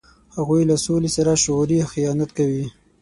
هغوی 0.35 0.61
له 0.69 0.75
سولې 0.85 1.09
سره 1.17 1.41
شعوري 1.43 1.77
خیانت 1.93 2.29
کوي. 2.37 2.65